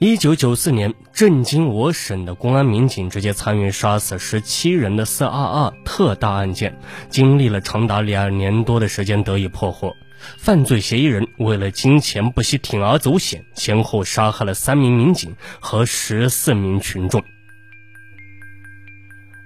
[0.00, 9.92] 一九九四年，震惊我省的公安民警直接参与杀死十七人的四二二特大案件，经历了长达两年多的时间得以破获。
[10.36, 17.20] 犯罪嫌疑人为了金钱不惜铤而走险，先后杀害了三名民警和十四名群众。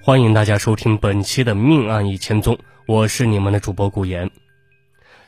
[0.03, 2.55] 欢迎大家收听本期的《命案一千宗》，
[2.87, 4.31] 我是你们的主播顾言。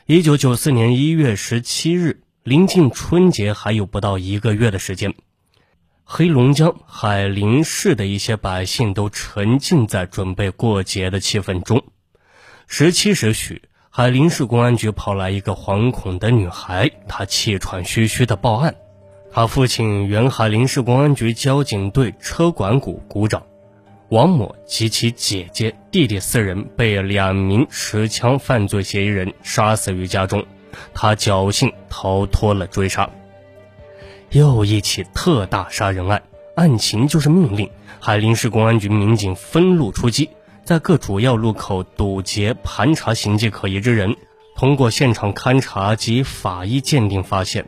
[0.05, 2.24] 一九九四年一月十七日。
[2.45, 5.15] 临近春节还有不到一个月的时间，
[6.03, 11.83] 黑龙江海林市的一些百姓都沉浸在准备过节的气氛中。
[12.67, 18.75] 十七时许，海林市公安局跑来一个惶恐的女孩，她气喘吁吁的报案，
[19.31, 23.41] 她父亲原海林市公安局交警队车管股股长
[24.09, 30.45] 王某及其姐姐、弟弟四人被两名持枪犯罪嫌疑人杀死于家中。
[30.93, 33.09] 他侥幸逃脱了追杀。
[34.31, 36.23] 又一起特大杀人案，
[36.55, 37.69] 案情就是命令。
[37.99, 40.29] 海林市公安局民警分路出击，
[40.63, 44.15] 在各主要路口堵截盘查形迹可疑之人。
[44.55, 47.65] 通过现场勘查及法医鉴定发现，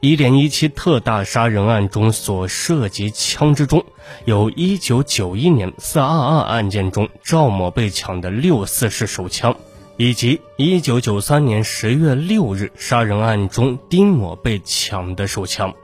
[0.00, 3.84] 一点一七特大杀人案中所涉及枪支中，
[4.24, 9.56] 有一九九一年四二二案件中赵某被抢的六四式手枪。
[9.98, 15.74] 以及一九九三年十月六日杀人案中丁某被抢的手枪，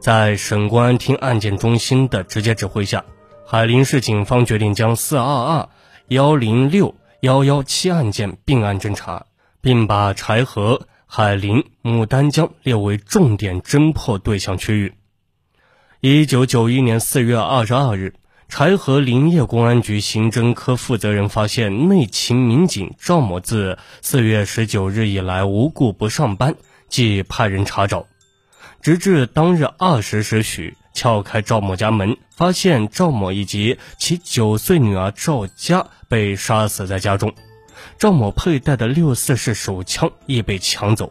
[0.00, 3.04] 在省公安厅案件中心的直接指挥下，
[3.46, 5.68] 海林市警方决定将四二二
[6.08, 9.26] 幺零六幺幺七案件并案侦查，
[9.60, 14.94] 并把柴河、海林、牡丹江列为重点侦破对象区域。
[16.00, 18.14] 一九九一年四月二十二日。
[18.54, 26.54] 柴河林业公安局刑侦科负责人发现，内勤民警赵某自四月十九日以来无故不上班，
[26.86, 28.06] 即派人查找，
[28.82, 37.32] 直至当日二十时许撬开赵某家门，发现赵某以及其九岁女儿赵佳被杀死在家中，
[37.98, 41.10] 赵某佩戴的六四式手枪亦被抢走。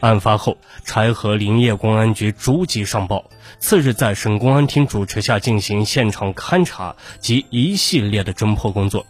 [0.00, 3.24] 案发后，柴河林业公安局逐级上报。
[3.58, 9.06] 次日，在省公安厅主持下进行现场勘查及一系列的侦破工作，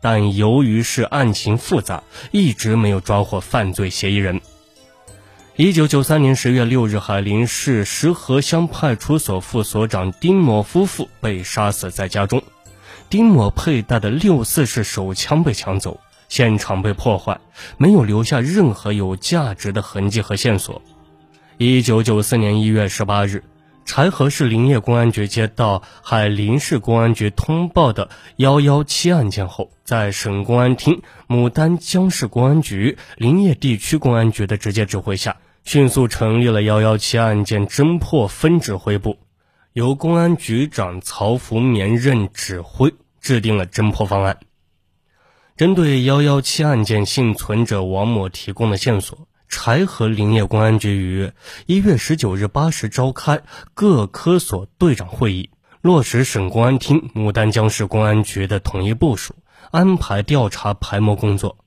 [0.00, 4.40] 但由于是案情复杂，一直没有抓获犯罪嫌疑人。
[5.56, 12.40] 一九九三年十月六日，海林市石河乡派出所副所长丁某夫妇被杀死在家中，
[13.10, 15.98] 丁某佩戴的六四式手枪被抢走。
[16.28, 17.40] 现场被破坏，
[17.76, 20.82] 没有留下任何有价值的痕迹和线索。
[21.56, 23.42] 一九九四年一月十八日，
[23.84, 39.18] 柴河市林业公安局接到海林市公安局通报的幺幺七案件后，在省公安厅、牡丹江市公安局、林业地区公安局的直接指挥下，迅速成立了幺幺七案件侦破分指挥部，
[39.72, 44.38] 由公安局长曹福绵任指挥，制定了侦破方案。
[45.58, 51.32] 针对幺幺七案件幸存者王某提供的线索，柴河林业公安局于
[51.66, 53.40] 一月十九日八时召开
[53.74, 55.50] 各科所队长会议，
[55.82, 59.34] 落实省公安厅、牡丹江市公安局的统一部署，
[59.72, 61.58] 安排调查排摸工作。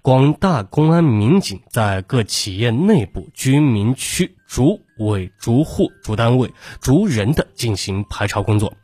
[0.00, 8.74] 广大公安民警在各企业内部、居民区逐委、逐户、逐单位、逐人的进行排查工作。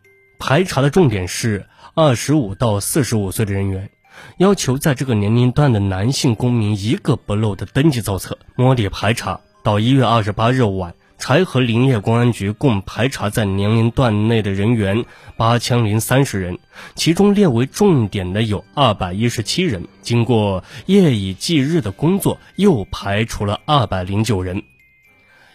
[0.41, 3.91] 排查的重点是二十五到四十五岁的人员。
[4.39, 9.41] 要求在这个年龄段的男性公民一个不漏的登记造册、摸底排查。
[9.63, 15.05] 到一月二十八日晚，柴河林业公安局共排查在年龄段内的人员
[15.37, 16.59] 八千零三十人，
[16.95, 19.89] 其中列为重点的有二百一十七人。
[20.03, 24.63] 经过夜以继日的工作，又排除了二百零九人。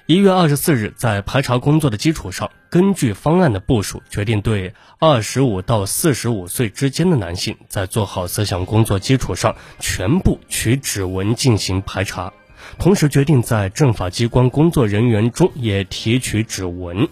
[0.08, 12.32] 一月二十四日，在排查工作的基础上，根据方案的部署，决定对二十五到四十五岁之间的男性，在做好思想工作基础上，全部取指纹进行排查。
[12.80, 17.10] 同时，决定在政法机关工作人员中也提取指纹。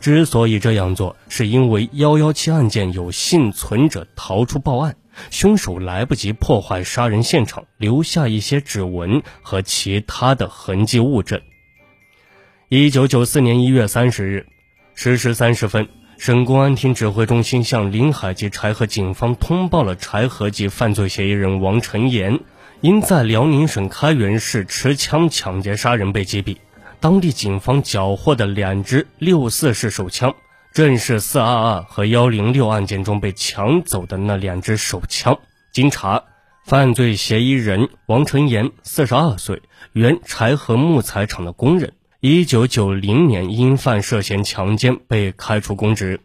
[0.00, 4.96] 之所以这样做，是因为幺幺七案件有幸存者逃出报案，
[5.30, 11.40] 凶手来不及破坏杀人现场，留下一些指纹和其他的痕迹物证。
[12.68, 14.46] 一九九四年一月三十日
[15.00, 15.86] 十时三十分，
[16.16, 22.40] 省公安厅指挥中心向临海及柴河警方通报了柴河籍犯罪嫌疑人王成岩
[22.80, 26.56] 因在辽宁省开原市持枪抢劫杀人被击毙。
[26.98, 30.34] 当地警方缴获的两支六四式手枪，
[30.72, 35.38] 正是四二二和幺零六案件中被抢走的那两支手枪。
[35.70, 36.24] 经查，
[36.64, 39.62] 犯罪嫌疑人王成岩四十二岁，
[39.92, 41.92] 原柴河木材厂的工人。
[42.20, 46.18] 一九九零年因犯涉嫌强奸被开除公职。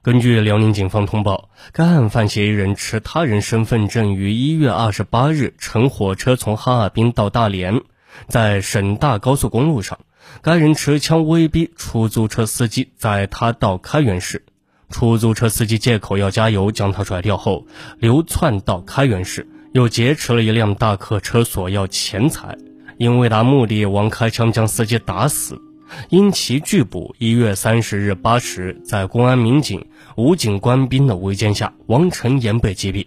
[0.00, 7.82] 根据辽宁警方通报，该案犯嫌疑人持他人身份证于一月二十八日乘火车从哈尔滨到大连，
[8.28, 9.98] 在沈大高速公路上，
[10.40, 14.44] 该人持枪威逼出租车司机载他到开原市。
[14.88, 17.66] 出租车司机借口要加油，将他甩掉后，
[17.98, 22.56] 流窜到开原市，又劫持了一辆大客车索要钱财。
[23.00, 25.58] 因为达目的，王开枪将司机打死。
[26.10, 29.86] 因其拒捕，一月三十日八时，在公安民警、
[30.18, 33.06] 武警官兵的围歼下，王成岩被击毙。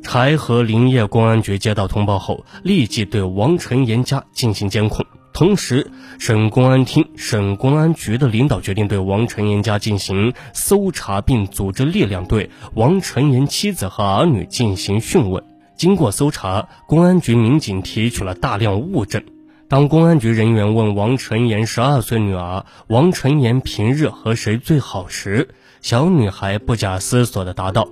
[0.00, 5.04] 柴河林业公安局接到通报后，立即对王成岩家进行监控。
[5.32, 15.42] 同时，省公安厅、省公安局的领导决定对王成岩家进行搜查，并组织力量对王成岩妻子和儿女进行讯问。
[15.76, 19.22] 经过搜查，公安局民警提取了大量物证。
[19.68, 25.48] 当公安局人员问王成岩十二岁女儿王成岩平日和谁最好时，
[25.80, 27.88] 小女孩不假思索地答道：“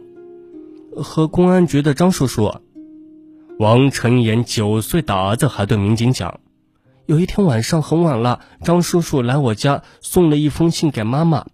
[0.94, 2.54] 和公安局的张叔叔。”
[3.58, 6.40] 王成岩九岁的儿子还对民警讲
[7.06, 11.46] ：“有一天晚上很晚了，张叔叔来我家送了一封信给妈妈。”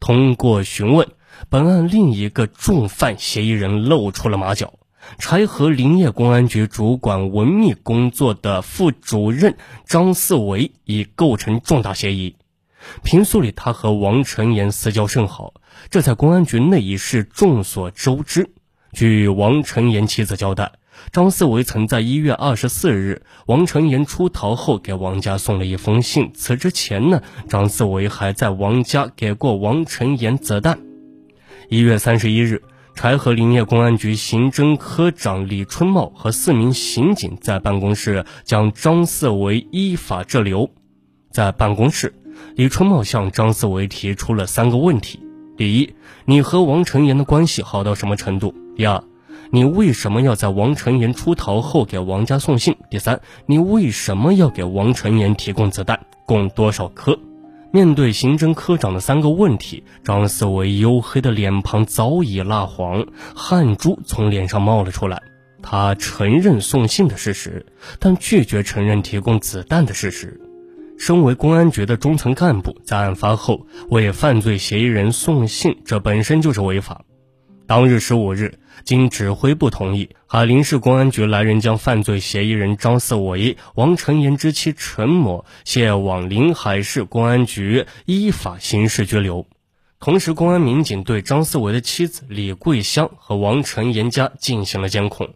[0.00, 1.08] 通过询问，
[1.48, 4.74] 本案另一个重犯嫌疑人露出了马脚。
[5.18, 9.56] 柴河林业公安局主管文秘工作的副主任
[9.86, 12.36] 张四维已构成重大嫌疑。
[13.02, 15.54] 平素里，他和王成岩私交甚好，
[15.90, 18.50] 这在公安局内已是众所周知。
[18.92, 20.72] 据王成岩妻子交代，
[21.12, 26.30] 张四维曾在一月二十四日王成岩出逃后给王家送了一封信。
[26.34, 30.78] 此之前呢，张四维还在王家给过王成岩子弹。
[31.68, 32.62] 一月三十一日。
[32.96, 40.70] 柴河林业公安局刑侦科长李春茂和四名刑警在办公室将张四维依法滞留。
[41.30, 42.14] 在办公室，
[42.54, 45.20] 李春茂向张四维提出了三个问题：
[45.58, 45.94] 第一，
[46.24, 48.54] 你和王成岩的关系好到什么程度？
[48.74, 49.04] 第二，
[49.50, 52.74] 你为什么要在王成岩出逃后给王家送信？
[52.90, 56.00] 第三，你为什么要给王成岩提供子弹？
[56.24, 57.18] 共多少颗？
[57.76, 65.20] 面对刑侦科长的三个问题，张思维黝黑的脸庞早已蜡黄，汗珠从脸上冒了出来。
[65.62, 67.66] 他承认送信的事实，
[67.98, 70.40] 但拒绝承认提供子弹的事实。
[70.98, 77.02] 身为公安局的中层干部，在案发后为犯罪嫌疑人送信，这本身就是违法。
[77.68, 89.48] 当日十五日，经指挥部同意，海林市公安局来人将犯罪嫌疑人张四维、王成岩之妻陈某卸往临海市公安局依法刑事拘留。
[89.98, 95.30] 同时，公安民警对张四维的妻子李桂香和王成岩家进行了监控，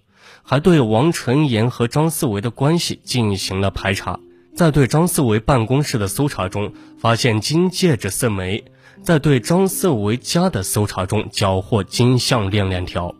[0.44, 4.20] 还对王成岩和张四维的关系进行了排查。
[4.54, 8.64] 在对张四维办公室的搜查中，发现金戒指四枚。
[9.02, 13.14] 在对张四维家的搜查中，缴获金项链两条。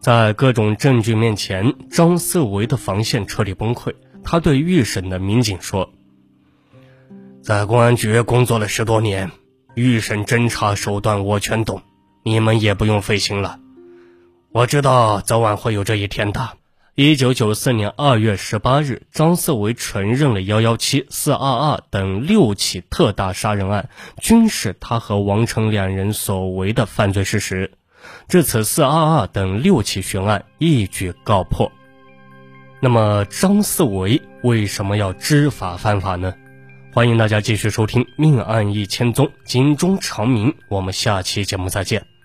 [0.00, 3.94] 在各种证据面前，张四维的防线彻底崩溃。
[4.22, 5.90] 他对预审的民警说
[7.42, 9.30] ：“在公安局工作了十多年，
[9.74, 11.82] 预审侦查手段我全懂，
[12.22, 13.58] 你们也不用费心了。
[14.52, 16.50] 我知道早晚会有这一天的。”
[17.00, 23.88] 一九九四年二月十八日，张四维承认了幺幺七、四二二等六起特大杀人案
[24.20, 27.70] 均是他和王成两人所为的犯罪事实，
[28.26, 31.70] 至此四二二等六起悬案一举告破。
[32.80, 36.34] 那么，张四维为什么要知法犯法呢？
[36.92, 40.52] 欢迎大家继续收听《命案一千宗》，警钟长鸣。
[40.68, 42.17] 我们下期节目再见。